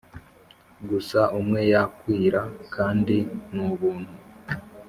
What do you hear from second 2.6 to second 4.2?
kandi nubuntu.